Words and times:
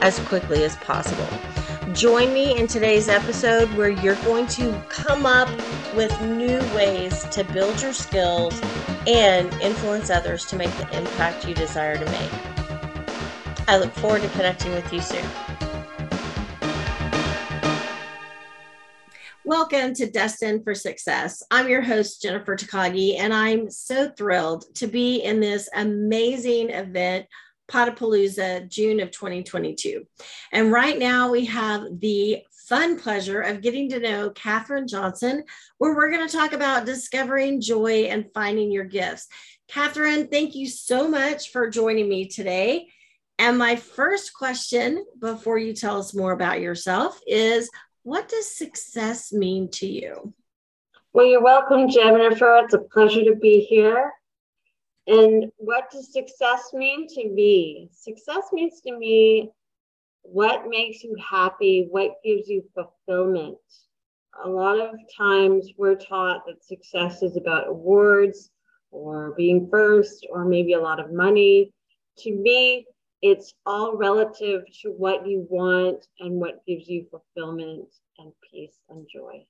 as 0.00 0.18
quickly 0.20 0.64
as 0.64 0.76
possible. 0.76 1.28
Join 1.92 2.32
me 2.32 2.56
in 2.56 2.66
today's 2.66 3.08
episode 3.08 3.72
where 3.74 3.90
you're 3.90 4.14
going 4.16 4.46
to 4.48 4.72
come 4.88 5.26
up 5.26 5.48
with 5.94 6.18
new 6.22 6.58
ways 6.74 7.24
to 7.30 7.44
build 7.44 7.82
your 7.82 7.92
skills 7.92 8.60
and 9.06 9.52
influence 9.60 10.08
others 10.08 10.46
to 10.46 10.56
make 10.56 10.70
the 10.76 10.96
impact 10.96 11.46
you 11.46 11.54
desire 11.54 11.96
to 11.96 12.04
make. 12.06 12.30
I 13.68 13.76
look 13.78 13.92
forward 13.94 14.22
to 14.22 14.28
connecting 14.30 14.72
with 14.72 14.92
you 14.92 15.00
soon. 15.00 15.24
Welcome 19.44 19.94
to 19.94 20.08
Destined 20.08 20.62
for 20.62 20.76
Success. 20.76 21.42
I'm 21.50 21.68
your 21.68 21.82
host, 21.82 22.22
Jennifer 22.22 22.54
Takagi, 22.54 23.18
and 23.18 23.34
I'm 23.34 23.68
so 23.68 24.08
thrilled 24.10 24.64
to 24.76 24.86
be 24.86 25.22
in 25.22 25.40
this 25.40 25.68
amazing 25.74 26.70
event 26.70 27.26
Podapalooza, 27.70 28.68
June 28.68 29.00
of 29.00 29.10
2022. 29.10 30.04
And 30.52 30.72
right 30.72 30.98
now 30.98 31.30
we 31.30 31.44
have 31.46 32.00
the 32.00 32.42
fun 32.68 32.98
pleasure 32.98 33.40
of 33.40 33.62
getting 33.62 33.88
to 33.90 34.00
know 34.00 34.30
Kathryn 34.30 34.88
Johnson, 34.88 35.44
where 35.78 35.94
we're 35.94 36.10
going 36.10 36.26
to 36.26 36.36
talk 36.36 36.52
about 36.52 36.86
discovering 36.86 37.60
joy 37.60 38.06
and 38.10 38.30
finding 38.34 38.70
your 38.70 38.84
gifts. 38.84 39.28
Kathryn, 39.70 40.30
thank 40.30 40.54
you 40.54 40.68
so 40.68 41.08
much 41.08 41.50
for 41.50 41.70
joining 41.70 42.08
me 42.08 42.26
today. 42.26 42.88
And 43.38 43.56
my 43.56 43.76
first 43.76 44.34
question 44.34 45.04
before 45.18 45.58
you 45.58 45.72
tell 45.72 45.98
us 45.98 46.14
more 46.14 46.32
about 46.32 46.60
yourself 46.60 47.20
is 47.26 47.70
what 48.02 48.28
does 48.28 48.54
success 48.54 49.32
mean 49.32 49.70
to 49.72 49.86
you? 49.86 50.34
Well, 51.12 51.26
you're 51.26 51.42
welcome, 51.42 51.88
Jennifer. 51.88 52.60
It's 52.64 52.74
a 52.74 52.78
pleasure 52.78 53.24
to 53.24 53.34
be 53.34 53.60
here. 53.60 54.12
And 55.10 55.50
what 55.56 55.90
does 55.90 56.12
success 56.12 56.72
mean 56.72 57.08
to 57.08 57.28
me? 57.28 57.88
Success 57.90 58.44
means 58.52 58.80
to 58.82 58.96
me 58.96 59.50
what 60.22 60.68
makes 60.68 61.02
you 61.02 61.16
happy, 61.16 61.88
what 61.90 62.22
gives 62.24 62.48
you 62.48 62.62
fulfillment. 62.74 63.58
A 64.44 64.48
lot 64.48 64.78
of 64.78 64.94
times 65.18 65.72
we're 65.76 65.96
taught 65.96 66.46
that 66.46 66.64
success 66.64 67.24
is 67.24 67.36
about 67.36 67.66
awards 67.66 68.52
or 68.92 69.34
being 69.36 69.68
first 69.68 70.24
or 70.30 70.44
maybe 70.44 70.74
a 70.74 70.80
lot 70.80 71.00
of 71.00 71.12
money. 71.12 71.72
To 72.18 72.32
me, 72.32 72.86
it's 73.20 73.52
all 73.66 73.96
relative 73.96 74.62
to 74.82 74.90
what 74.90 75.26
you 75.26 75.44
want 75.50 76.06
and 76.20 76.40
what 76.40 76.64
gives 76.68 76.88
you 76.88 77.04
fulfillment 77.10 77.88
and 78.18 78.32
peace 78.48 78.78
and 78.88 79.08
joy. 79.12 79.44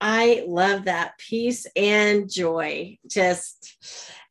I 0.00 0.44
love 0.46 0.84
that 0.84 1.18
peace 1.18 1.66
and 1.74 2.30
joy, 2.30 2.98
just 3.06 3.76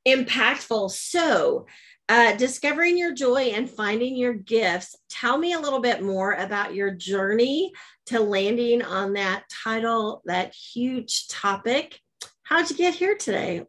impactful. 0.07 0.91
So, 0.91 1.65
uh, 2.09 2.35
discovering 2.37 2.97
your 2.97 3.13
joy 3.13 3.51
and 3.53 3.69
finding 3.69 4.15
your 4.15 4.33
gifts. 4.33 4.95
Tell 5.09 5.37
me 5.37 5.53
a 5.53 5.59
little 5.59 5.81
bit 5.81 6.01
more 6.01 6.33
about 6.33 6.73
your 6.73 6.91
journey 6.91 7.73
to 8.05 8.21
landing 8.21 8.81
on 8.81 9.13
that 9.13 9.43
title, 9.63 10.21
that 10.25 10.53
huge 10.53 11.27
topic. 11.27 11.99
How'd 12.43 12.69
you 12.69 12.77
get 12.77 12.95
here 12.95 13.15
today? 13.15 13.65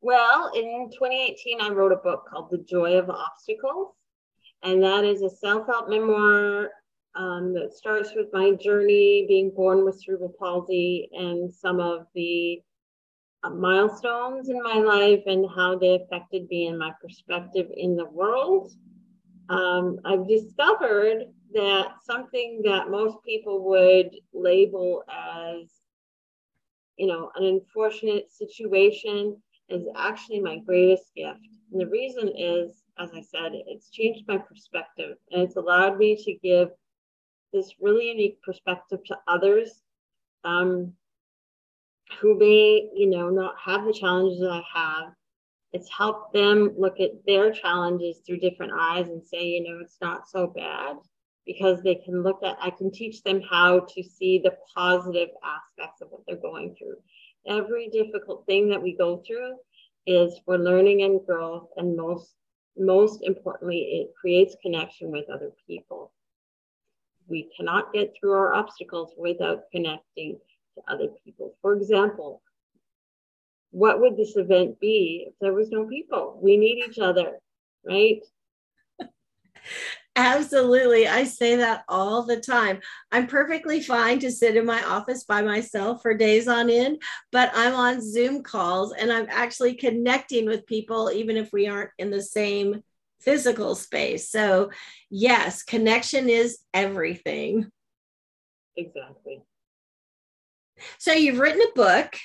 Well, 0.00 0.50
in 0.54 0.90
2018, 0.92 1.60
I 1.60 1.70
wrote 1.70 1.92
a 1.92 1.96
book 1.96 2.24
called 2.28 2.50
The 2.50 2.58
Joy 2.58 2.98
of 2.98 3.10
Obstacles. 3.10 3.94
And 4.64 4.82
that 4.82 5.04
is 5.04 5.22
a 5.22 5.30
self 5.30 5.66
help 5.68 5.88
memoir 5.88 6.70
um, 7.14 7.52
that 7.54 7.72
starts 7.72 8.14
with 8.14 8.28
my 8.32 8.52
journey 8.52 9.24
being 9.28 9.50
born 9.50 9.84
with 9.84 10.00
cerebral 10.00 10.34
palsy 10.38 11.08
and 11.12 11.52
some 11.52 11.80
of 11.80 12.06
the 12.14 12.60
uh, 13.44 13.50
milestones 13.50 14.48
in 14.48 14.62
my 14.62 14.74
life 14.74 15.22
and 15.26 15.46
how 15.54 15.76
they 15.78 15.94
affected 15.94 16.48
me 16.48 16.66
and 16.66 16.78
my 16.78 16.92
perspective 17.00 17.66
in 17.76 17.96
the 17.96 18.06
world. 18.06 18.72
Um, 19.48 19.98
I've 20.04 20.28
discovered 20.28 21.24
that 21.54 21.94
something 22.04 22.60
that 22.64 22.90
most 22.90 23.16
people 23.24 23.64
would 23.64 24.10
label 24.34 25.04
as, 25.08 25.70
you 26.96 27.06
know, 27.06 27.30
an 27.36 27.44
unfortunate 27.44 28.30
situation 28.30 29.36
is 29.68 29.86
actually 29.96 30.40
my 30.40 30.58
greatest 30.58 31.14
gift. 31.14 31.40
And 31.72 31.80
the 31.80 31.86
reason 31.86 32.28
is, 32.36 32.82
as 32.98 33.10
I 33.14 33.20
said, 33.20 33.52
it's 33.66 33.90
changed 33.90 34.26
my 34.26 34.38
perspective 34.38 35.16
and 35.30 35.42
it's 35.42 35.56
allowed 35.56 35.98
me 35.98 36.16
to 36.24 36.34
give 36.42 36.70
this 37.52 37.74
really 37.80 38.08
unique 38.08 38.42
perspective 38.42 39.00
to 39.06 39.18
others 39.26 39.82
um, 40.44 40.92
who 42.20 42.38
may, 42.38 42.88
you 42.94 43.08
know, 43.08 43.28
not 43.28 43.54
have 43.62 43.84
the 43.84 43.92
challenges 43.92 44.40
that 44.40 44.50
I 44.50 44.62
have. 44.74 45.12
It's 45.72 45.90
helped 45.90 46.32
them 46.32 46.74
look 46.78 47.00
at 47.00 47.24
their 47.26 47.52
challenges 47.52 48.20
through 48.24 48.38
different 48.38 48.72
eyes 48.78 49.08
and 49.08 49.22
say, 49.22 49.44
you 49.44 49.62
know, 49.62 49.80
it's 49.82 49.98
not 50.00 50.28
so 50.28 50.46
bad 50.46 50.96
because 51.44 51.82
they 51.82 51.94
can 51.94 52.22
look 52.22 52.42
at, 52.42 52.56
I 52.60 52.70
can 52.70 52.90
teach 52.90 53.22
them 53.22 53.42
how 53.42 53.80
to 53.80 54.02
see 54.02 54.38
the 54.38 54.56
positive 54.74 55.28
aspects 55.44 56.00
of 56.00 56.08
what 56.10 56.22
they're 56.26 56.36
going 56.36 56.74
through. 56.78 56.96
Every 57.46 57.88
difficult 57.88 58.44
thing 58.46 58.68
that 58.70 58.82
we 58.82 58.96
go 58.96 59.22
through 59.26 59.56
is 60.06 60.40
for 60.44 60.58
learning 60.58 61.02
and 61.02 61.24
growth, 61.24 61.68
and 61.76 61.96
most 61.96 62.34
most 62.80 63.22
importantly, 63.22 63.78
it 63.78 64.14
creates 64.18 64.56
connection 64.62 65.10
with 65.10 65.28
other 65.28 65.50
people 65.66 66.12
we 67.28 67.48
cannot 67.56 67.92
get 67.92 68.14
through 68.18 68.32
our 68.32 68.54
obstacles 68.54 69.12
without 69.16 69.70
connecting 69.70 70.38
to 70.74 70.92
other 70.92 71.08
people. 71.24 71.54
For 71.62 71.74
example, 71.74 72.42
what 73.70 74.00
would 74.00 74.16
this 74.16 74.36
event 74.36 74.80
be 74.80 75.26
if 75.28 75.34
there 75.40 75.52
was 75.52 75.70
no 75.70 75.86
people? 75.86 76.38
We 76.42 76.56
need 76.56 76.84
each 76.88 76.98
other, 76.98 77.38
right? 77.84 78.22
Absolutely. 80.16 81.06
I 81.06 81.22
say 81.22 81.54
that 81.56 81.84
all 81.88 82.24
the 82.24 82.40
time. 82.40 82.80
I'm 83.12 83.28
perfectly 83.28 83.80
fine 83.80 84.18
to 84.20 84.32
sit 84.32 84.56
in 84.56 84.66
my 84.66 84.82
office 84.82 85.22
by 85.22 85.42
myself 85.42 86.02
for 86.02 86.12
days 86.12 86.48
on 86.48 86.68
end, 86.70 87.00
but 87.30 87.52
I'm 87.54 87.74
on 87.74 88.00
Zoom 88.00 88.42
calls 88.42 88.92
and 88.94 89.12
I'm 89.12 89.28
actually 89.30 89.74
connecting 89.74 90.46
with 90.46 90.66
people, 90.66 91.12
even 91.12 91.36
if 91.36 91.52
we 91.52 91.68
aren't 91.68 91.90
in 91.98 92.10
the 92.10 92.22
same 92.22 92.82
physical 93.20 93.74
space. 93.74 94.30
So, 94.30 94.70
yes, 95.10 95.62
connection 95.62 96.28
is 96.28 96.58
everything. 96.72 97.70
Exactly. 98.76 99.42
So, 100.98 101.12
you've 101.12 101.38
written 101.38 101.62
a 101.62 101.74
book, 101.74 102.16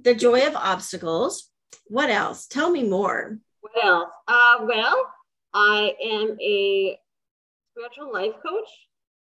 The 0.00 0.14
Joy 0.14 0.46
of 0.46 0.54
Obstacles. 0.54 1.50
What 1.86 2.10
else? 2.10 2.46
Tell 2.46 2.70
me 2.70 2.82
more. 2.82 3.38
What 3.60 3.84
else? 3.84 4.12
Uh, 4.28 4.58
well, 4.62 5.06
I 5.54 5.94
am 6.02 6.36
a 6.40 6.98
spiritual 7.72 8.12
life 8.12 8.34
coach. 8.46 8.68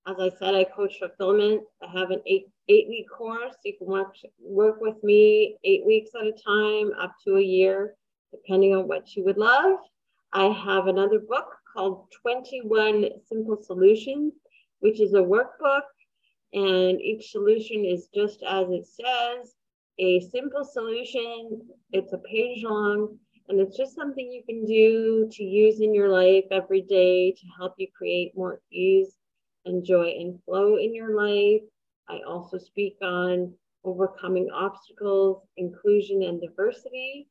As 0.08 0.18
I 0.20 0.30
said, 0.38 0.54
I 0.54 0.66
coach 0.66 1.00
fulfillment. 1.00 1.64
I 1.82 2.00
have 2.00 2.12
an 2.12 2.22
eight 2.28 2.48
eight 2.70 2.88
week 2.88 3.08
course. 3.10 3.56
You 3.64 3.74
can 3.78 3.88
work 3.88 4.16
work 4.40 4.80
with 4.82 5.04
me 5.04 5.58
eight 5.64 5.86
weeks 5.86 6.12
at 6.20 6.28
a 6.28 6.32
time, 6.32 6.92
up 7.00 7.14
to 7.24 7.38
a 7.38 7.42
year, 7.42 7.96
depending 8.32 8.76
on 8.76 8.88
what 8.88 9.16
you 9.16 9.24
would 9.26 9.38
love. 9.38 9.80
I 10.36 10.48
have 10.48 10.88
another 10.88 11.20
book 11.20 11.48
called 11.74 12.12
21 12.22 13.06
Simple 13.26 13.58
Solutions, 13.64 14.34
which 14.80 15.00
is 15.00 15.14
a 15.14 15.20
workbook. 15.20 15.88
And 16.52 17.00
each 17.00 17.32
solution 17.32 17.86
is 17.86 18.10
just 18.14 18.44
as 18.44 18.68
it 18.70 18.86
says 18.86 19.56
a 19.98 20.20
simple 20.20 20.66
solution. 20.66 21.62
It's 21.94 22.12
a 22.12 22.18
page 22.18 22.66
long, 22.66 23.18
and 23.48 23.62
it's 23.62 23.78
just 23.78 23.96
something 23.96 24.30
you 24.30 24.44
can 24.44 24.66
do 24.66 25.30
to 25.32 25.42
use 25.42 25.80
in 25.80 25.94
your 25.94 26.10
life 26.10 26.44
every 26.52 26.82
day 26.82 27.32
to 27.32 27.48
help 27.58 27.76
you 27.78 27.88
create 27.98 28.34
more 28.36 28.60
ease 28.74 29.16
and 29.64 29.86
joy 29.86 30.16
and 30.20 30.44
flow 30.44 30.76
in 30.76 30.94
your 30.94 31.16
life. 31.16 31.62
I 32.10 32.20
also 32.28 32.58
speak 32.58 32.98
on 33.02 33.54
overcoming 33.86 34.50
obstacles, 34.54 35.48
inclusion, 35.56 36.24
and 36.24 36.42
diversity. 36.42 37.30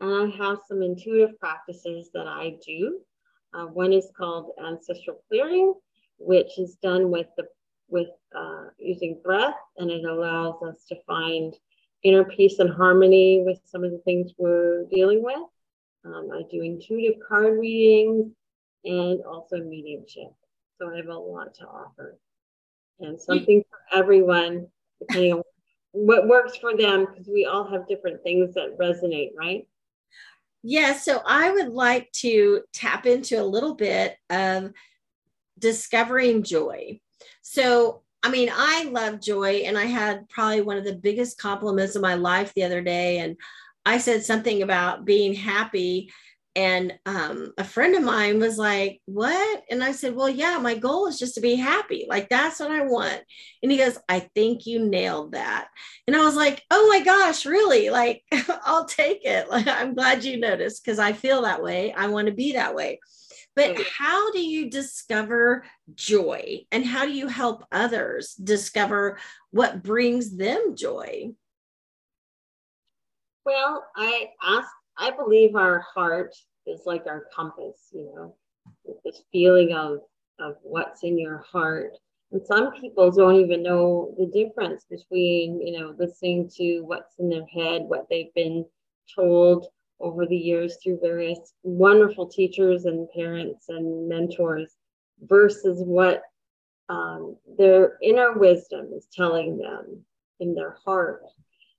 And 0.00 0.32
I 0.32 0.36
have 0.36 0.58
some 0.68 0.82
intuitive 0.82 1.38
practices 1.40 2.10
that 2.14 2.26
I 2.26 2.56
do. 2.64 3.00
Uh, 3.54 3.66
one 3.66 3.92
is 3.92 4.10
called 4.16 4.52
ancestral 4.64 5.18
clearing, 5.28 5.74
which 6.18 6.58
is 6.58 6.76
done 6.82 7.10
with 7.10 7.26
the 7.36 7.46
with 7.88 8.08
uh, 8.36 8.66
using 8.78 9.18
breath, 9.24 9.56
and 9.78 9.90
it 9.90 10.04
allows 10.04 10.62
us 10.62 10.84
to 10.88 10.96
find 11.06 11.54
inner 12.02 12.24
peace 12.24 12.58
and 12.58 12.70
harmony 12.70 13.42
with 13.44 13.58
some 13.64 13.82
of 13.82 13.90
the 13.90 13.98
things 13.98 14.32
we're 14.38 14.84
dealing 14.92 15.22
with. 15.22 15.38
Um, 16.04 16.28
I 16.32 16.42
do 16.50 16.62
intuitive 16.62 17.20
card 17.26 17.58
readings. 17.58 18.32
and 18.84 19.20
also 19.22 19.56
mediumship. 19.58 20.28
So 20.78 20.92
I 20.92 20.96
have 20.96 21.08
a 21.08 21.18
lot 21.18 21.54
to 21.54 21.66
offer 21.66 22.18
and 23.00 23.20
something 23.20 23.62
for 23.70 23.98
everyone, 23.98 24.68
depending 25.00 25.32
on 25.34 25.42
what 25.92 26.28
works 26.28 26.56
for 26.56 26.76
them, 26.76 27.06
because 27.06 27.28
we 27.28 27.44
all 27.46 27.68
have 27.70 27.88
different 27.88 28.22
things 28.22 28.54
that 28.54 28.78
resonate, 28.78 29.30
right? 29.36 29.66
Yeah, 30.62 30.94
so 30.94 31.22
I 31.24 31.50
would 31.52 31.68
like 31.68 32.10
to 32.12 32.62
tap 32.72 33.06
into 33.06 33.40
a 33.40 33.44
little 33.44 33.74
bit 33.74 34.16
of 34.28 34.72
discovering 35.58 36.42
joy. 36.42 37.00
So, 37.42 38.02
I 38.22 38.30
mean, 38.30 38.50
I 38.52 38.84
love 38.84 39.20
joy, 39.20 39.62
and 39.64 39.78
I 39.78 39.84
had 39.84 40.28
probably 40.28 40.60
one 40.60 40.76
of 40.76 40.84
the 40.84 40.96
biggest 40.96 41.38
compliments 41.38 41.94
of 41.94 42.02
my 42.02 42.14
life 42.14 42.52
the 42.54 42.64
other 42.64 42.82
day. 42.82 43.18
And 43.18 43.36
I 43.86 43.98
said 43.98 44.24
something 44.24 44.62
about 44.62 45.04
being 45.04 45.34
happy 45.34 46.10
and 46.58 46.98
um, 47.06 47.52
a 47.56 47.62
friend 47.62 47.94
of 47.94 48.02
mine 48.02 48.40
was 48.40 48.58
like, 48.58 49.00
What? 49.04 49.62
And 49.70 49.82
I 49.82 49.92
said, 49.92 50.16
Well, 50.16 50.28
yeah, 50.28 50.58
my 50.58 50.74
goal 50.74 51.06
is 51.06 51.16
just 51.16 51.36
to 51.36 51.40
be 51.40 51.54
happy. 51.54 52.06
Like, 52.08 52.28
that's 52.28 52.58
what 52.58 52.72
I 52.72 52.82
want. 52.82 53.20
And 53.62 53.70
he 53.70 53.78
goes, 53.78 53.96
I 54.08 54.18
think 54.18 54.66
you 54.66 54.84
nailed 54.84 55.32
that. 55.32 55.68
And 56.08 56.16
I 56.16 56.24
was 56.24 56.34
like, 56.34 56.64
Oh 56.72 56.88
my 56.88 57.04
gosh, 57.04 57.46
really? 57.46 57.90
Like, 57.90 58.24
I'll 58.64 58.86
take 58.86 59.24
it. 59.24 59.48
Like, 59.48 59.68
I'm 59.68 59.94
glad 59.94 60.24
you 60.24 60.40
noticed 60.40 60.84
because 60.84 60.98
I 60.98 61.12
feel 61.12 61.42
that 61.42 61.62
way. 61.62 61.92
I 61.92 62.08
want 62.08 62.26
to 62.26 62.34
be 62.34 62.54
that 62.54 62.74
way. 62.74 62.98
But 63.54 63.76
how 63.96 64.32
do 64.32 64.40
you 64.40 64.68
discover 64.68 65.64
joy 65.94 66.60
and 66.72 66.84
how 66.84 67.04
do 67.06 67.12
you 67.12 67.28
help 67.28 67.64
others 67.70 68.34
discover 68.34 69.18
what 69.50 69.82
brings 69.84 70.36
them 70.36 70.74
joy? 70.76 71.32
Well, 73.44 73.84
I 73.96 74.30
ask 74.42 74.68
I 74.98 75.12
believe 75.12 75.54
our 75.54 75.80
heart 75.80 76.34
is 76.66 76.82
like 76.84 77.06
our 77.06 77.26
compass, 77.34 77.88
you 77.92 78.12
know, 78.14 78.34
this 79.04 79.22
feeling 79.32 79.72
of 79.72 80.00
of 80.40 80.56
what's 80.62 81.02
in 81.02 81.18
your 81.18 81.38
heart. 81.50 81.92
And 82.30 82.44
some 82.44 82.72
people 82.72 83.10
don't 83.10 83.36
even 83.36 83.62
know 83.62 84.14
the 84.18 84.26
difference 84.26 84.84
between, 84.88 85.66
you 85.66 85.78
know, 85.78 85.94
listening 85.98 86.50
to 86.56 86.80
what's 86.80 87.18
in 87.18 87.28
their 87.28 87.46
head, 87.46 87.82
what 87.82 88.06
they've 88.10 88.32
been 88.34 88.64
told 89.14 89.66
over 90.00 90.26
the 90.26 90.36
years 90.36 90.76
through 90.82 91.00
various 91.00 91.54
wonderful 91.62 92.26
teachers 92.26 92.84
and 92.84 93.08
parents 93.10 93.68
and 93.68 94.08
mentors 94.08 94.76
versus 95.22 95.82
what 95.82 96.22
um, 96.88 97.36
their 97.56 97.98
inner 98.02 98.38
wisdom 98.38 98.90
is 98.94 99.08
telling 99.12 99.58
them 99.58 100.04
in 100.40 100.54
their 100.54 100.76
heart. 100.84 101.22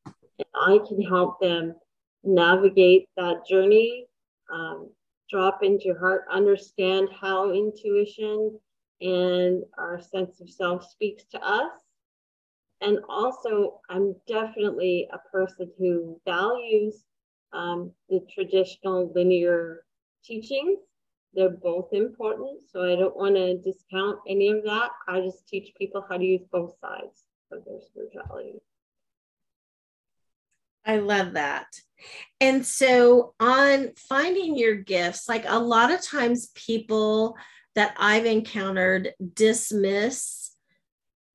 And 0.05 0.47
I 0.55 0.79
can 0.87 1.01
help 1.01 1.39
them 1.39 1.75
navigate 2.23 3.07
that 3.17 3.45
journey, 3.47 4.05
um, 4.51 4.89
drop 5.29 5.63
into 5.63 5.93
heart, 5.99 6.25
understand 6.31 7.09
how 7.19 7.51
intuition 7.51 8.59
and 9.01 9.63
our 9.77 10.01
sense 10.01 10.41
of 10.41 10.49
self 10.49 10.89
speaks 10.89 11.23
to 11.31 11.39
us. 11.41 11.71
And 12.81 12.99
also, 13.09 13.81
I'm 13.89 14.15
definitely 14.27 15.09
a 15.11 15.19
person 15.31 15.69
who 15.77 16.19
values 16.25 17.03
um, 17.51 17.91
the 18.09 18.21
traditional 18.33 19.11
linear 19.13 19.83
teachings. 20.23 20.79
They're 21.33 21.49
both 21.49 21.89
important, 21.91 22.61
so 22.71 22.83
I 22.83 22.95
don't 22.95 23.15
want 23.15 23.35
to 23.35 23.57
discount 23.57 24.19
any 24.27 24.49
of 24.49 24.63
that. 24.63 24.91
I 25.07 25.21
just 25.21 25.47
teach 25.47 25.73
people 25.77 26.03
how 26.09 26.17
to 26.17 26.23
use 26.23 26.41
both 26.51 26.73
sides 26.81 27.23
of 27.51 27.63
their 27.65 27.79
spirituality. 27.81 28.59
I 30.85 30.97
love 30.97 31.33
that. 31.33 31.67
And 32.41 32.65
so, 32.65 33.33
on 33.39 33.91
finding 33.95 34.57
your 34.57 34.75
gifts, 34.75 35.27
like 35.27 35.45
a 35.47 35.59
lot 35.59 35.91
of 35.91 36.01
times 36.01 36.51
people 36.55 37.35
that 37.75 37.95
I've 37.97 38.25
encountered 38.25 39.13
dismiss 39.33 40.51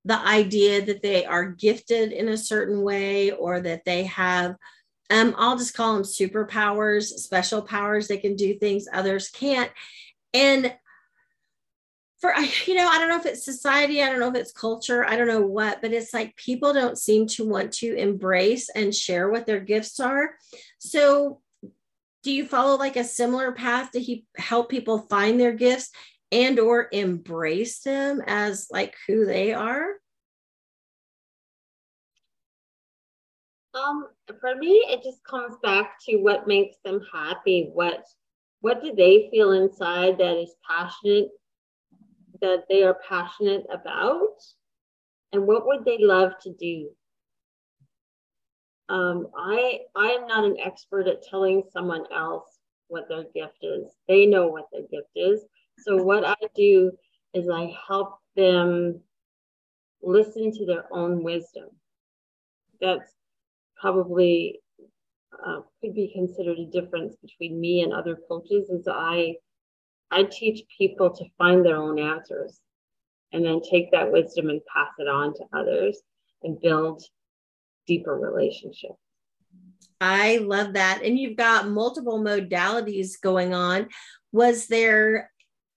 the 0.05 0.19
idea 0.19 0.85
that 0.85 1.03
they 1.03 1.25
are 1.25 1.47
gifted 1.47 2.13
in 2.13 2.29
a 2.29 2.37
certain 2.37 2.83
way 2.83 3.31
or 3.31 3.61
that 3.61 3.85
they 3.85 4.05
have, 4.05 4.57
um, 5.11 5.35
I'll 5.39 5.57
just 5.57 5.75
call 5.75 5.95
them 5.95 6.03
superpowers, 6.03 7.05
special 7.05 7.63
powers. 7.63 8.09
They 8.09 8.19
can 8.19 8.37
do 8.37 8.59
things 8.59 8.87
others 8.93 9.31
can't. 9.31 9.71
And 10.33 10.75
for 12.25 12.35
you 12.67 12.75
know 12.75 12.89
i 12.89 12.99
don't 12.99 13.11
know 13.11 13.19
if 13.19 13.27
it's 13.27 13.45
society 13.45 14.03
i 14.03 14.09
don't 14.09 14.19
know 14.19 14.31
if 14.31 14.35
it's 14.35 14.53
culture 14.53 15.05
i 15.05 15.15
don't 15.15 15.29
know 15.29 15.43
what 15.43 15.83
but 15.83 15.93
it's 15.93 16.15
like 16.15 16.35
people 16.37 16.73
don't 16.73 16.97
seem 16.97 17.27
to 17.27 17.47
want 17.47 17.71
to 17.71 17.95
embrace 17.97 18.71
and 18.71 18.95
share 18.95 19.29
what 19.29 19.45
their 19.45 19.61
gifts 19.61 20.01
are. 20.01 20.31
So 20.79 21.43
do 22.23 22.33
you 22.33 22.47
follow 22.47 22.79
like 22.79 22.97
a 22.97 23.05
similar 23.05 23.53
path 23.53 23.91
to 23.91 24.01
he, 24.01 24.25
help 24.39 24.71
people 24.71 25.01
find 25.11 25.39
their 25.39 25.53
gifts 25.53 25.91
and 26.33 26.59
or 26.59 26.89
embrace 26.93 27.81
them 27.81 28.23
as 28.27 28.69
like 28.71 28.95
who 29.07 29.27
they 29.27 29.53
are? 29.53 29.89
Um 33.75 34.07
for 34.41 34.55
me 34.57 34.83
it 34.89 35.03
just 35.03 35.23
comes 35.25 35.57
back 35.63 35.97
to 36.07 36.17
what 36.17 36.47
makes 36.47 36.77
them 36.87 37.03
happy 37.13 37.69
what 37.75 38.03
what 38.63 38.83
do 38.83 38.95
they 38.95 39.29
feel 39.31 39.53
inside 39.53 40.17
that 40.17 40.39
is 40.39 40.55
passionate 40.67 41.29
that 42.45 42.65
they 42.69 42.83
are 42.83 42.99
passionate 43.09 43.65
about 43.73 44.37
and 45.33 45.47
what 45.47 45.67
would 45.67 45.85
they 45.85 45.97
love 45.99 46.33
to 46.43 46.53
do? 46.53 46.91
Um, 48.91 49.29
i 49.35 49.81
i 49.97 50.09
am 50.09 50.27
not 50.27 50.45
an 50.45 50.57
expert 50.63 51.09
at 51.09 51.23
telling 51.23 51.63
someone 51.73 52.05
else 52.15 52.59
what 52.89 53.09
their 53.09 53.25
gift 53.35 53.59
is. 53.63 53.87
They 54.09 54.27
know 54.27 54.49
what 54.49 54.67
their 54.71 54.83
gift 54.83 55.09
is. 55.17 55.41
So 55.79 56.03
what 56.03 56.25
i 56.25 56.37
do 56.55 56.93
is 57.33 57.49
i 57.49 57.75
help 57.89 58.19
them 58.37 59.01
listen 60.03 60.53
to 60.53 60.67
their 60.67 60.85
own 60.93 61.25
wisdom. 61.25 61.71
That's 62.79 63.11
probably 63.81 64.61
uh, 65.45 65.61
could 65.81 65.95
be 65.95 66.13
considered 66.15 66.59
a 66.59 66.67
difference 66.67 67.17
between 67.23 67.59
me 67.59 67.83
and 67.83 67.93
other 67.93 68.19
coaches 68.29 68.69
is 68.69 68.87
i 68.87 69.35
I 70.15 70.23
teach 70.23 70.63
people 70.79 71.11
to 71.11 71.25
find 71.37 71.67
their 71.67 71.77
own 71.77 71.99
answers 71.99 72.61
and 73.33 73.45
then 73.45 73.61
take 73.69 73.91
that 73.91 74.13
wisdom 74.13 74.49
and 74.49 74.61
pass 74.73 74.91
it 74.99 75.09
on 75.09 75.35
to 75.35 75.45
others 75.53 76.01
and 76.45 76.61
build 76.61 77.03
deeper 77.89 78.17
relationships. 78.17 78.95
I 80.01 80.37
love 80.37 80.75
that. 80.75 81.01
And 81.03 81.19
you've 81.19 81.37
got 81.37 81.69
multiple 81.69 82.23
modalities 82.23 83.21
going 83.21 83.55
on. 83.55 83.89
Was 84.31 84.69
there 84.69 85.33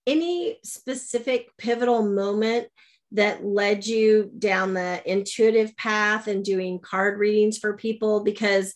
any 0.06 0.58
specific 0.62 1.48
pivotal 1.58 2.02
moment 2.02 2.68
that 3.12 3.44
led 3.44 3.86
you 3.86 4.30
down 4.38 4.74
the 4.74 5.02
intuitive 5.04 5.76
path 5.76 6.28
and 6.28 6.44
doing 6.44 6.78
card 6.78 7.18
readings 7.18 7.58
for 7.58 7.76
people? 7.76 8.22
Because, 8.22 8.72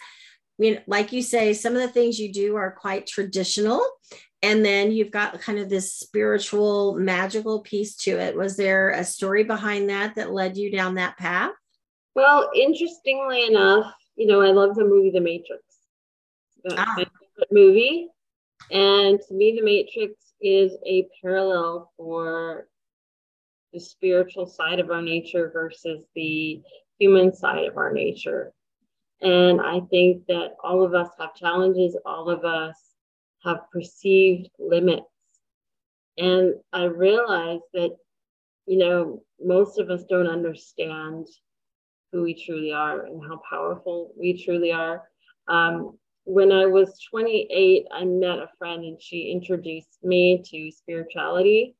you 0.59 0.75
know, 0.75 0.81
like 0.89 1.13
you 1.13 1.23
say, 1.23 1.53
some 1.53 1.77
of 1.77 1.83
the 1.83 1.89
things 1.89 2.19
you 2.19 2.33
do 2.33 2.57
are 2.57 2.73
quite 2.73 3.07
traditional 3.07 3.87
and 4.43 4.65
then 4.65 4.91
you've 4.91 5.11
got 5.11 5.41
kind 5.41 5.59
of 5.59 5.69
this 5.69 5.93
spiritual 5.93 6.95
magical 6.99 7.61
piece 7.61 7.95
to 7.97 8.19
it. 8.19 8.37
Was 8.37 8.57
there 8.57 8.91
a 8.91 9.05
story 9.05 9.45
behind 9.45 9.89
that 9.91 10.17
that 10.17 10.33
led 10.33 10.57
you 10.57 10.71
down 10.71 10.97
that 10.97 11.17
path? 11.17 11.53
Well 12.15 12.51
interestingly 12.55 13.47
enough 13.47 13.95
you 14.17 14.27
know 14.27 14.43
i 14.43 14.51
love 14.51 14.75
the 14.75 14.85
movie 14.85 15.11
the 15.11 15.21
matrix. 15.21 15.63
Ah. 16.71 16.95
my 16.97 17.05
favorite 17.05 17.49
movie. 17.51 18.09
And 18.71 19.21
to 19.21 19.35
me 19.35 19.57
the 19.57 19.65
matrix 19.65 20.35
is 20.41 20.73
a 20.87 21.09
parallel 21.21 21.93
for 21.97 22.69
the 23.73 23.81
spiritual 23.81 24.47
side 24.47 24.81
of 24.81 24.91
our 24.91 25.03
nature 25.03 25.51
versus 25.53 26.05
the 26.15 26.61
human 26.99 27.33
side 27.35 27.65
of 27.65 27.77
our 27.77 27.93
nature. 27.93 28.53
And 29.21 29.61
i 29.61 29.81
think 29.91 30.27
that 30.27 30.57
all 30.63 30.85
of 30.85 30.95
us 30.95 31.09
have 31.19 31.35
challenges. 31.35 31.97
All 32.05 32.29
of 32.29 32.45
us 32.45 32.77
have 33.45 33.71
perceived 33.73 34.49
limits. 34.59 35.07
And 36.19 36.55
I 36.73 36.85
realized 36.85 37.65
that, 37.75 37.97
you 38.67 38.79
know, 38.79 39.23
most 39.41 39.79
of 39.79 39.91
us 39.91 40.05
don't 40.05 40.29
understand 40.29 41.27
who 42.13 42.23
we 42.23 42.35
truly 42.35 42.73
are 42.73 43.07
and 43.07 43.23
how 43.23 43.41
powerful 43.49 44.13
we 44.19 44.45
truly 44.45 44.73
are. 44.73 45.03
Um, 45.49 45.99
when 46.25 46.53
I 46.53 46.67
was 46.67 47.01
28, 47.11 47.87
I 47.91 48.05
met 48.05 48.39
a 48.39 48.49
friend 48.59 48.85
and 48.85 49.01
she 49.01 49.33
introduced 49.33 49.99
me 50.03 50.43
to 50.51 50.71
spirituality. 50.71 51.75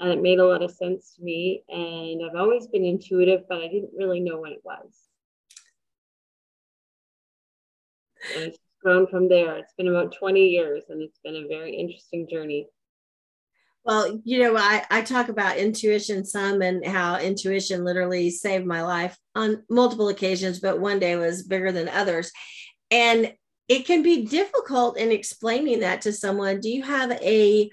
And 0.00 0.10
it 0.10 0.22
made 0.22 0.38
a 0.38 0.46
lot 0.46 0.62
of 0.62 0.70
sense 0.70 1.14
to 1.16 1.22
me. 1.22 1.62
And 1.68 2.22
I've 2.24 2.36
always 2.36 2.66
been 2.68 2.84
intuitive, 2.84 3.42
but 3.48 3.58
I 3.58 3.68
didn't 3.68 3.90
really 3.96 4.20
know 4.20 4.38
what 4.38 4.52
it 4.52 4.62
was. 4.64 5.08
Grown 8.82 9.06
from 9.06 9.28
there. 9.28 9.56
It's 9.56 9.72
been 9.74 9.88
about 9.88 10.14
20 10.16 10.40
years 10.40 10.84
and 10.88 11.02
it's 11.02 11.18
been 11.24 11.36
a 11.36 11.48
very 11.48 11.74
interesting 11.74 12.28
journey. 12.28 12.68
Well, 13.84 14.20
you 14.24 14.40
know, 14.40 14.56
I, 14.56 14.84
I 14.90 15.02
talk 15.02 15.28
about 15.28 15.56
intuition 15.56 16.24
some 16.24 16.60
and 16.62 16.84
how 16.84 17.18
intuition 17.18 17.84
literally 17.84 18.30
saved 18.30 18.66
my 18.66 18.82
life 18.82 19.16
on 19.34 19.62
multiple 19.70 20.08
occasions, 20.08 20.60
but 20.60 20.80
one 20.80 20.98
day 20.98 21.16
was 21.16 21.44
bigger 21.44 21.72
than 21.72 21.88
others. 21.88 22.30
And 22.90 23.32
it 23.68 23.86
can 23.86 24.02
be 24.02 24.26
difficult 24.26 24.98
in 24.98 25.10
explaining 25.10 25.80
that 25.80 26.02
to 26.02 26.12
someone. 26.12 26.60
Do 26.60 26.70
you 26.70 26.82
have 26.82 27.12
a 27.12 27.70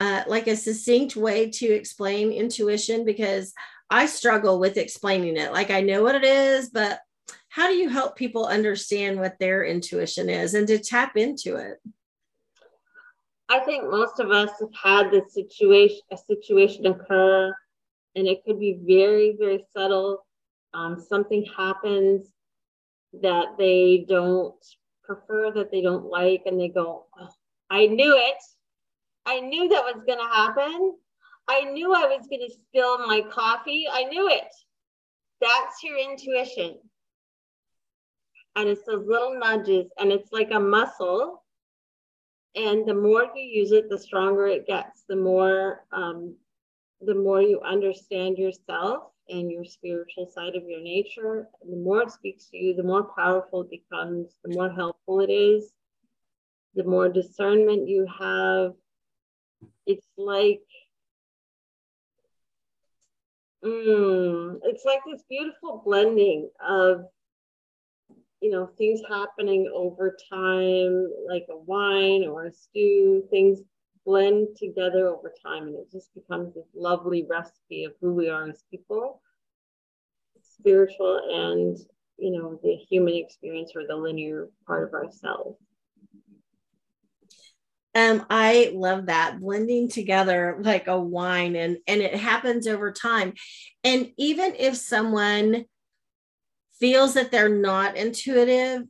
uh, 0.00 0.24
like 0.26 0.48
a 0.48 0.56
succinct 0.56 1.14
way 1.14 1.48
to 1.48 1.66
explain 1.66 2.32
intuition 2.32 3.04
because 3.04 3.54
I 3.88 4.06
struggle 4.06 4.58
with 4.58 4.76
explaining 4.76 5.36
it. 5.36 5.52
Like 5.52 5.70
I 5.70 5.80
know 5.80 6.02
what 6.02 6.16
it 6.16 6.24
is, 6.24 6.70
but 6.70 6.98
how 7.52 7.68
do 7.68 7.74
you 7.74 7.90
help 7.90 8.16
people 8.16 8.46
understand 8.46 9.20
what 9.20 9.38
their 9.38 9.62
intuition 9.62 10.30
is 10.30 10.54
and 10.54 10.66
to 10.68 10.78
tap 10.78 11.18
into 11.18 11.56
it? 11.56 11.82
I 13.50 13.58
think 13.60 13.90
most 13.90 14.20
of 14.20 14.30
us 14.30 14.48
have 14.58 14.70
had 14.82 15.10
this 15.10 15.34
situation, 15.34 16.00
a 16.10 16.16
situation 16.16 16.86
occur, 16.86 17.54
and 18.16 18.26
it 18.26 18.42
could 18.46 18.58
be 18.58 18.78
very, 18.80 19.36
very 19.38 19.66
subtle. 19.76 20.24
Um, 20.72 20.98
something 21.06 21.44
happens 21.54 22.26
that 23.20 23.58
they 23.58 24.06
don't 24.08 24.54
prefer, 25.04 25.52
that 25.52 25.70
they 25.70 25.82
don't 25.82 26.06
like, 26.06 26.44
and 26.46 26.58
they 26.58 26.68
go, 26.68 27.04
oh, 27.20 27.28
I 27.68 27.86
knew 27.86 28.16
it. 28.16 28.42
I 29.26 29.40
knew 29.40 29.68
that 29.68 29.84
was 29.84 30.02
going 30.06 30.20
to 30.20 30.34
happen. 30.34 30.94
I 31.48 31.64
knew 31.64 31.92
I 31.92 32.06
was 32.06 32.26
going 32.30 32.48
to 32.48 32.54
spill 32.54 33.06
my 33.06 33.20
coffee. 33.30 33.84
I 33.92 34.04
knew 34.04 34.30
it. 34.30 34.48
That's 35.42 35.82
your 35.82 35.98
intuition. 35.98 36.78
And 38.56 38.68
it's 38.68 38.84
those 38.84 39.06
little 39.06 39.38
nudges, 39.38 39.90
and 39.98 40.12
it's 40.12 40.32
like 40.32 40.50
a 40.52 40.60
muscle. 40.60 41.42
And 42.54 42.86
the 42.86 42.94
more 42.94 43.26
you 43.34 43.42
use 43.42 43.72
it 43.72 43.88
the 43.88 43.98
stronger 43.98 44.46
it 44.46 44.66
gets 44.66 45.04
the 45.08 45.16
more 45.16 45.84
um, 45.90 46.34
the 47.00 47.14
more 47.14 47.40
you 47.40 47.60
understand 47.62 48.36
yourself 48.36 49.04
and 49.30 49.50
your 49.50 49.64
spiritual 49.64 50.26
side 50.26 50.54
of 50.54 50.68
your 50.68 50.82
nature 50.82 51.48
the 51.70 51.76
more 51.76 52.02
it 52.02 52.10
speaks 52.10 52.50
to 52.50 52.58
you 52.58 52.74
the 52.74 52.82
more 52.82 53.04
powerful 53.16 53.62
it 53.62 53.70
becomes 53.70 54.36
the 54.44 54.54
more 54.54 54.70
helpful 54.70 55.20
it 55.20 55.30
is 55.32 55.72
the 56.74 56.84
more 56.84 57.08
discernment 57.08 57.88
you 57.88 58.06
have. 58.18 58.72
It's 59.86 60.06
like 60.16 60.62
mm, 63.64 64.58
it's 64.62 64.84
like 64.84 65.00
this 65.06 65.22
beautiful 65.28 65.82
blending 65.84 66.50
of 66.66 67.04
you 68.42 68.50
know 68.50 68.68
things 68.76 69.00
happening 69.08 69.70
over 69.74 70.16
time 70.30 71.08
like 71.28 71.46
a 71.48 71.56
wine 71.56 72.24
or 72.24 72.46
a 72.46 72.52
stew 72.52 73.22
things 73.30 73.60
blend 74.04 74.48
together 74.56 75.06
over 75.06 75.32
time 75.46 75.68
and 75.68 75.76
it 75.76 75.90
just 75.90 76.12
becomes 76.12 76.52
this 76.52 76.66
lovely 76.74 77.24
recipe 77.30 77.84
of 77.84 77.92
who 78.00 78.12
we 78.12 78.28
are 78.28 78.48
as 78.48 78.64
people 78.68 79.22
spiritual 80.42 81.20
and 81.32 81.78
you 82.18 82.32
know 82.32 82.58
the 82.64 82.74
human 82.74 83.14
experience 83.14 83.72
or 83.76 83.86
the 83.86 83.96
linear 83.96 84.48
part 84.66 84.88
of 84.88 84.92
ourselves 84.92 85.56
um, 87.94 88.24
I 88.30 88.72
love 88.74 89.06
that 89.06 89.38
blending 89.38 89.88
together 89.88 90.56
like 90.62 90.88
a 90.88 90.98
wine 90.98 91.56
and 91.56 91.76
and 91.86 92.00
it 92.00 92.14
happens 92.14 92.66
over 92.66 92.90
time. 92.90 93.34
And 93.84 94.12
even 94.16 94.54
if 94.58 94.76
someone 94.76 95.66
feels 96.82 97.14
that 97.14 97.30
they're 97.30 97.48
not 97.48 97.96
intuitive, 97.96 98.82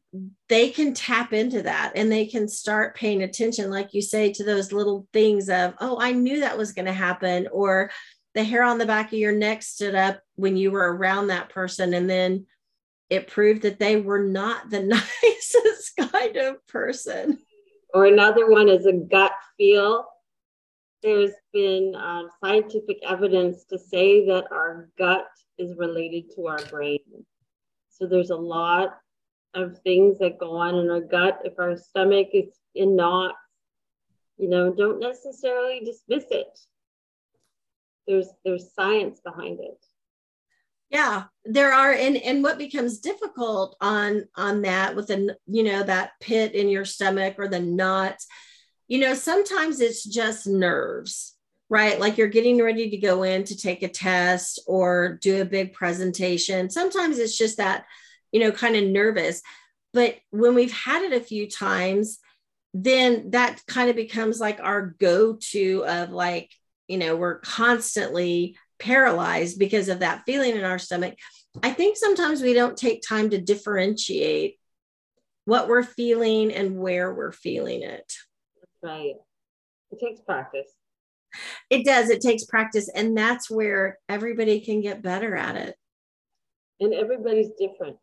they 0.48 0.70
can 0.70 0.94
tap 0.94 1.34
into 1.34 1.60
that 1.60 1.92
and 1.94 2.10
they 2.10 2.24
can 2.24 2.48
start 2.48 2.96
paying 2.96 3.22
attention, 3.22 3.68
like 3.68 3.92
you 3.92 4.00
say, 4.00 4.32
to 4.32 4.44
those 4.44 4.72
little 4.72 5.06
things 5.12 5.50
of, 5.50 5.74
oh, 5.78 5.98
I 6.00 6.12
knew 6.12 6.40
that 6.40 6.56
was 6.56 6.72
going 6.72 6.86
to 6.86 6.92
happen, 6.94 7.48
or 7.52 7.90
the 8.34 8.44
hair 8.44 8.62
on 8.62 8.78
the 8.78 8.86
back 8.86 9.08
of 9.08 9.18
your 9.18 9.36
neck 9.36 9.62
stood 9.62 9.94
up 9.94 10.20
when 10.36 10.56
you 10.56 10.70
were 10.70 10.96
around 10.96 11.26
that 11.26 11.50
person. 11.50 11.92
And 11.92 12.08
then 12.08 12.46
it 13.10 13.26
proved 13.26 13.60
that 13.60 13.78
they 13.78 14.00
were 14.00 14.24
not 14.24 14.70
the 14.70 14.82
nicest 15.22 15.92
kind 15.98 16.36
of 16.38 16.66
person. 16.68 17.40
Or 17.92 18.06
another 18.06 18.50
one 18.50 18.70
is 18.70 18.86
a 18.86 18.94
gut 18.94 19.32
feel. 19.58 20.06
There's 21.02 21.32
been 21.52 21.94
uh, 21.94 22.22
scientific 22.42 23.00
evidence 23.06 23.66
to 23.66 23.78
say 23.78 24.24
that 24.28 24.50
our 24.50 24.88
gut 24.96 25.26
is 25.58 25.76
related 25.76 26.34
to 26.36 26.46
our 26.46 26.64
brain. 26.70 27.00
So 28.02 28.08
there's 28.08 28.30
a 28.30 28.36
lot 28.36 28.98
of 29.54 29.78
things 29.84 30.18
that 30.18 30.40
go 30.40 30.56
on 30.56 30.74
in 30.74 30.90
our 30.90 31.00
gut. 31.00 31.38
If 31.44 31.56
our 31.60 31.76
stomach 31.76 32.30
is 32.32 32.48
in 32.74 32.96
knots, 32.96 33.36
you 34.36 34.48
know, 34.48 34.72
don't 34.72 34.98
necessarily 34.98 35.82
dismiss 35.84 36.24
it. 36.32 36.58
There's 38.08 38.26
there's 38.44 38.74
science 38.74 39.20
behind 39.20 39.60
it. 39.60 39.86
Yeah, 40.90 41.26
there 41.44 41.72
are, 41.72 41.92
and 41.92 42.16
and 42.16 42.42
what 42.42 42.58
becomes 42.58 42.98
difficult 42.98 43.76
on 43.80 44.24
on 44.34 44.62
that 44.62 44.96
with 44.96 45.06
the 45.06 45.36
you 45.46 45.62
know 45.62 45.84
that 45.84 46.10
pit 46.20 46.56
in 46.56 46.68
your 46.68 46.84
stomach 46.84 47.36
or 47.38 47.46
the 47.46 47.60
knots, 47.60 48.26
you 48.88 48.98
know, 48.98 49.14
sometimes 49.14 49.80
it's 49.80 50.02
just 50.02 50.48
nerves 50.48 51.31
right? 51.72 51.98
Like 51.98 52.18
you're 52.18 52.28
getting 52.28 52.62
ready 52.62 52.90
to 52.90 52.98
go 52.98 53.22
in 53.22 53.44
to 53.44 53.56
take 53.56 53.82
a 53.82 53.88
test 53.88 54.60
or 54.66 55.18
do 55.22 55.40
a 55.40 55.46
big 55.46 55.72
presentation. 55.72 56.68
Sometimes 56.68 57.18
it's 57.18 57.38
just 57.38 57.56
that, 57.56 57.86
you 58.30 58.40
know, 58.40 58.52
kind 58.52 58.76
of 58.76 58.84
nervous. 58.84 59.40
But 59.94 60.18
when 60.28 60.54
we've 60.54 60.70
had 60.70 61.00
it 61.00 61.14
a 61.14 61.24
few 61.24 61.48
times, 61.48 62.18
then 62.74 63.30
that 63.30 63.62
kind 63.66 63.88
of 63.88 63.96
becomes 63.96 64.38
like 64.38 64.60
our 64.60 64.94
go 65.00 65.38
to 65.52 65.86
of 65.86 66.10
like, 66.10 66.50
you 66.88 66.98
know, 66.98 67.16
we're 67.16 67.38
constantly 67.38 68.58
paralyzed 68.78 69.58
because 69.58 69.88
of 69.88 70.00
that 70.00 70.24
feeling 70.26 70.54
in 70.54 70.64
our 70.64 70.78
stomach. 70.78 71.14
I 71.62 71.72
think 71.72 71.96
sometimes 71.96 72.42
we 72.42 72.52
don't 72.52 72.76
take 72.76 73.02
time 73.02 73.30
to 73.30 73.40
differentiate 73.40 74.58
what 75.46 75.68
we're 75.68 75.84
feeling 75.84 76.52
and 76.52 76.78
where 76.78 77.14
we're 77.14 77.32
feeling 77.32 77.82
it. 77.82 78.12
Right. 78.82 79.14
It 79.90 80.00
takes 80.00 80.20
practice 80.20 80.68
it 81.70 81.84
does 81.84 82.10
it 82.10 82.20
takes 82.20 82.44
practice 82.44 82.88
and 82.94 83.16
that's 83.16 83.50
where 83.50 83.98
everybody 84.08 84.60
can 84.60 84.80
get 84.80 85.02
better 85.02 85.34
at 85.36 85.56
it. 85.56 85.76
And 86.80 86.92
everybody's 86.92 87.50
different. 87.58 87.96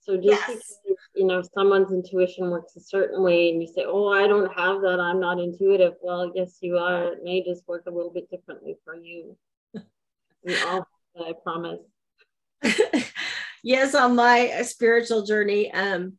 So 0.00 0.16
just 0.16 0.28
yes. 0.28 0.46
because 0.46 0.78
you 1.16 1.26
know 1.26 1.42
someone's 1.54 1.92
intuition 1.92 2.48
works 2.50 2.76
a 2.76 2.80
certain 2.80 3.22
way 3.22 3.50
and 3.50 3.60
you 3.60 3.66
say 3.66 3.84
oh 3.84 4.12
i 4.12 4.26
don't 4.28 4.52
have 4.52 4.80
that 4.82 5.00
i'm 5.00 5.18
not 5.18 5.40
intuitive 5.40 5.94
well 6.00 6.30
yes 6.34 6.58
you 6.60 6.78
are. 6.78 7.14
It 7.14 7.24
may 7.24 7.42
just 7.42 7.66
work 7.66 7.84
a 7.86 7.90
little 7.90 8.12
bit 8.12 8.30
differently 8.30 8.76
for 8.84 8.94
you. 8.94 9.36
We 10.44 10.56
all 10.62 10.86
i 11.18 11.32
promise. 11.42 11.80
Yes 13.64 13.96
on 13.96 14.14
my 14.14 14.62
spiritual 14.62 15.24
journey 15.24 15.72
um 15.72 16.18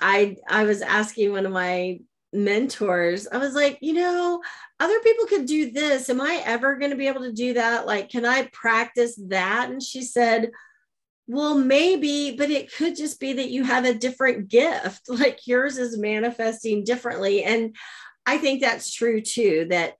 i 0.00 0.36
i 0.48 0.64
was 0.64 0.82
asking 0.82 1.30
one 1.30 1.46
of 1.46 1.52
my 1.52 2.00
mentors 2.32 3.28
i 3.28 3.36
was 3.36 3.54
like 3.54 3.78
you 3.82 3.92
know 3.92 4.40
other 4.82 4.98
people 4.98 5.26
could 5.26 5.46
do 5.46 5.70
this. 5.70 6.10
Am 6.10 6.20
I 6.20 6.42
ever 6.44 6.74
going 6.74 6.90
to 6.90 6.96
be 6.96 7.06
able 7.06 7.22
to 7.22 7.32
do 7.32 7.54
that? 7.54 7.86
Like, 7.86 8.08
can 8.08 8.26
I 8.26 8.48
practice 8.52 9.14
that? 9.28 9.70
And 9.70 9.80
she 9.80 10.02
said, 10.02 10.50
well, 11.28 11.56
maybe, 11.56 12.34
but 12.36 12.50
it 12.50 12.74
could 12.74 12.96
just 12.96 13.20
be 13.20 13.34
that 13.34 13.50
you 13.50 13.62
have 13.62 13.84
a 13.84 13.94
different 13.94 14.48
gift. 14.48 15.02
Like 15.08 15.46
yours 15.46 15.78
is 15.78 15.96
manifesting 15.96 16.82
differently. 16.82 17.44
And 17.44 17.76
I 18.26 18.38
think 18.38 18.60
that's 18.60 18.92
true 18.92 19.20
too, 19.20 19.68
that 19.70 19.94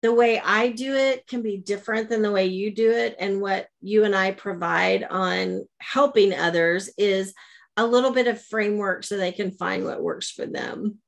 the 0.00 0.14
way 0.14 0.40
I 0.40 0.70
do 0.70 0.94
it 0.94 1.26
can 1.26 1.42
be 1.42 1.58
different 1.58 2.08
than 2.08 2.22
the 2.22 2.32
way 2.32 2.46
you 2.46 2.74
do 2.74 2.90
it. 2.90 3.16
And 3.18 3.42
what 3.42 3.68
you 3.82 4.04
and 4.04 4.14
I 4.16 4.30
provide 4.30 5.04
on 5.04 5.66
helping 5.78 6.32
others 6.32 6.88
is 6.96 7.34
a 7.76 7.86
little 7.86 8.12
bit 8.12 8.28
of 8.28 8.40
framework 8.40 9.04
so 9.04 9.18
they 9.18 9.32
can 9.32 9.50
find 9.50 9.84
what 9.84 10.02
works 10.02 10.30
for 10.30 10.46
them. 10.46 11.00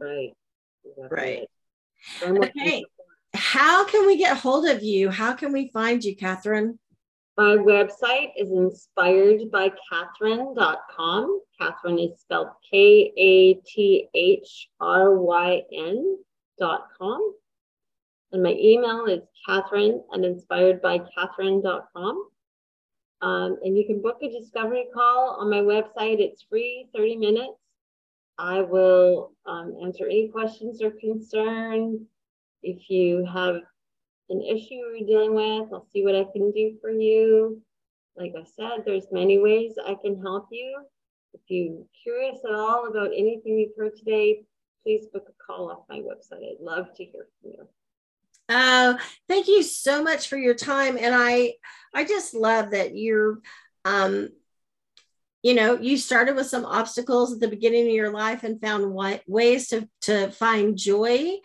Right. 0.00 0.32
Right. 1.10 1.46
Okay. 2.22 2.84
How 3.34 3.84
can 3.84 4.06
we 4.06 4.16
get 4.16 4.36
hold 4.36 4.66
of 4.66 4.82
you? 4.82 5.10
How 5.10 5.34
can 5.34 5.52
we 5.52 5.68
find 5.68 6.02
you, 6.02 6.16
Kathryn? 6.16 6.78
My 7.36 7.56
website 7.56 8.32
is 8.36 8.50
inspiredbykathryn.com. 8.50 11.40
Kathryn 11.60 12.04
is 12.04 12.18
spelled 12.20 12.48
K 12.68 13.12
A 13.16 13.54
T 13.64 14.08
H 14.14 14.68
R 14.80 15.16
Y 15.16 15.62
N.com. 15.72 17.34
And 18.32 18.42
my 18.42 18.56
email 18.58 19.04
is 19.06 19.20
Kathryn 19.48 20.02
and 20.10 20.24
inspiredbykathryn.com. 20.24 22.28
Um, 23.20 23.58
and 23.62 23.76
you 23.76 23.84
can 23.86 24.02
book 24.02 24.18
a 24.22 24.30
discovery 24.30 24.86
call 24.94 25.36
on 25.40 25.50
my 25.50 25.60
website. 25.60 26.20
It's 26.20 26.44
free, 26.48 26.88
30 26.94 27.16
minutes. 27.16 27.58
I 28.38 28.62
will 28.62 29.32
um, 29.46 29.76
answer 29.82 30.06
any 30.06 30.28
questions 30.28 30.80
or 30.80 30.92
concerns. 30.92 32.02
If 32.62 32.88
you 32.88 33.26
have 33.32 33.56
an 34.30 34.42
issue 34.42 34.74
you're 34.74 35.06
dealing 35.06 35.34
with, 35.34 35.72
I'll 35.72 35.86
see 35.92 36.04
what 36.04 36.14
I 36.14 36.24
can 36.32 36.50
do 36.52 36.76
for 36.80 36.90
you. 36.90 37.60
Like 38.16 38.34
I 38.36 38.44
said, 38.44 38.84
there's 38.84 39.06
many 39.10 39.38
ways 39.38 39.74
I 39.84 39.94
can 39.94 40.20
help 40.20 40.48
you. 40.50 40.82
If 41.34 41.40
you're 41.48 41.84
curious 42.02 42.38
at 42.48 42.54
all 42.54 42.88
about 42.88 43.08
anything 43.08 43.58
you've 43.58 43.76
heard 43.76 43.96
today, 43.96 44.42
please 44.82 45.06
book 45.12 45.26
a 45.28 45.44
call 45.44 45.70
off 45.70 45.80
my 45.88 45.98
website. 45.98 46.42
I'd 46.42 46.60
love 46.60 46.94
to 46.96 47.04
hear 47.04 47.26
from 47.40 47.52
you. 47.52 47.68
Uh, 48.48 48.96
thank 49.28 49.46
you 49.46 49.62
so 49.62 50.02
much 50.02 50.28
for 50.28 50.38
your 50.38 50.54
time. 50.54 50.96
And 50.96 51.14
I 51.14 51.54
I 51.94 52.04
just 52.04 52.34
love 52.34 52.70
that 52.70 52.96
you're 52.96 53.40
um 53.84 54.30
you 55.48 55.54
know 55.54 55.78
you 55.80 55.96
started 55.96 56.36
with 56.36 56.46
some 56.46 56.66
obstacles 56.66 57.32
at 57.32 57.40
the 57.40 57.48
beginning 57.48 57.86
of 57.86 57.94
your 57.94 58.12
life 58.12 58.44
and 58.44 58.60
found 58.60 58.92
what 58.92 59.22
ways 59.26 59.68
to 59.68 59.88
to 60.02 60.30
find 60.30 60.76
joy 60.76 61.36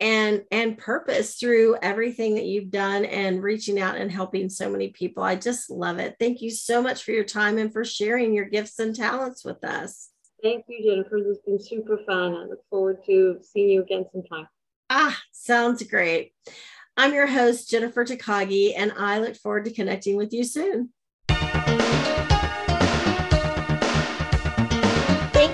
and 0.00 0.44
and 0.50 0.78
purpose 0.78 1.34
through 1.34 1.76
everything 1.82 2.36
that 2.36 2.46
you've 2.46 2.70
done 2.70 3.04
and 3.04 3.42
reaching 3.42 3.78
out 3.78 3.96
and 3.96 4.10
helping 4.10 4.48
so 4.48 4.70
many 4.70 4.88
people. 4.88 5.22
I 5.22 5.36
just 5.36 5.68
love 5.68 5.98
it. 5.98 6.16
Thank 6.18 6.40
you 6.40 6.48
so 6.50 6.80
much 6.80 7.04
for 7.04 7.10
your 7.10 7.24
time 7.24 7.58
and 7.58 7.70
for 7.70 7.84
sharing 7.84 8.32
your 8.32 8.46
gifts 8.46 8.78
and 8.78 8.96
talents 8.96 9.44
with 9.44 9.62
us. 9.62 10.08
Thank 10.42 10.64
you, 10.66 10.82
Jennifer. 10.82 11.18
This 11.18 11.36
has 11.36 11.38
been 11.44 11.60
super 11.62 12.00
fun. 12.06 12.34
I 12.34 12.46
look 12.46 12.64
forward 12.70 13.04
to 13.04 13.40
seeing 13.42 13.68
you 13.68 13.82
again 13.82 14.06
sometime. 14.10 14.48
Ah, 14.88 15.20
sounds 15.32 15.82
great. 15.82 16.32
I'm 16.96 17.12
your 17.12 17.26
host, 17.26 17.68
Jennifer 17.68 18.06
Takagi, 18.06 18.72
and 18.74 18.90
I 18.96 19.18
look 19.18 19.36
forward 19.36 19.66
to 19.66 19.70
connecting 19.70 20.16
with 20.16 20.32
you 20.32 20.44
soon. 20.44 20.94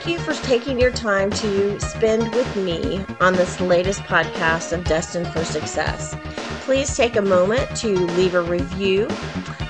Thank 0.07 0.21
you 0.21 0.25
for 0.25 0.41
taking 0.47 0.79
your 0.79 0.93
time 0.93 1.33
to 1.33 1.81
spend 1.81 2.33
with 2.33 2.55
me 2.55 3.05
on 3.19 3.33
this 3.33 3.61
latest 3.61 4.03
podcast 4.03 4.73
of 4.73 4.85
Destined 4.85 5.27
for 5.33 5.45
Success. 5.45 6.15
Please 6.61 6.97
take 6.97 7.17
a 7.17 7.21
moment 7.21 7.77
to 7.79 7.89
leave 7.89 8.37
a 8.37 8.41
review, 8.41 9.09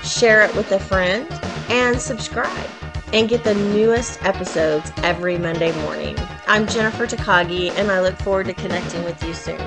share 0.03 0.43
it 0.43 0.55
with 0.55 0.71
a 0.73 0.79
friend, 0.79 1.27
and 1.69 1.99
subscribe 1.99 2.69
and 3.13 3.27
get 3.27 3.43
the 3.43 3.55
newest 3.55 4.23
episodes 4.23 4.91
every 4.97 5.39
Monday 5.39 5.75
morning. 5.81 6.15
I'm 6.45 6.67
Jennifer 6.67 7.07
Takagi, 7.07 7.71
and 7.71 7.89
I 7.89 7.99
look 8.01 8.15
forward 8.17 8.45
to 8.45 8.53
connecting 8.53 9.03
with 9.05 9.23
you 9.23 9.33
soon. 9.33 9.57